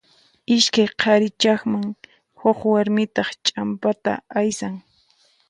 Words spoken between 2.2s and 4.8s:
huk warmitaq ch'ampata aysan.